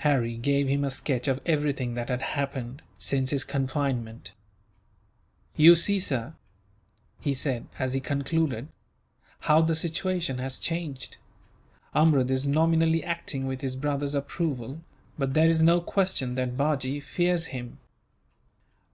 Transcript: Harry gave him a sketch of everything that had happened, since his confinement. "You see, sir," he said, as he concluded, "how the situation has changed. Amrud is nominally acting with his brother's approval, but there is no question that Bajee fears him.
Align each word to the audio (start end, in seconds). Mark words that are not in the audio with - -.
Harry 0.00 0.36
gave 0.36 0.68
him 0.68 0.84
a 0.84 0.90
sketch 0.90 1.26
of 1.26 1.40
everything 1.46 1.94
that 1.94 2.10
had 2.10 2.20
happened, 2.20 2.82
since 2.98 3.30
his 3.30 3.42
confinement. 3.42 4.32
"You 5.54 5.74
see, 5.76 5.98
sir," 5.98 6.34
he 7.20 7.32
said, 7.32 7.66
as 7.78 7.94
he 7.94 8.00
concluded, 8.00 8.68
"how 9.40 9.62
the 9.62 9.74
situation 9.74 10.36
has 10.36 10.58
changed. 10.58 11.16
Amrud 11.94 12.30
is 12.30 12.46
nominally 12.46 13.02
acting 13.02 13.46
with 13.46 13.62
his 13.62 13.76
brother's 13.76 14.14
approval, 14.14 14.82
but 15.16 15.32
there 15.32 15.48
is 15.48 15.62
no 15.62 15.80
question 15.80 16.34
that 16.34 16.58
Bajee 16.58 17.00
fears 17.00 17.46
him. 17.46 17.78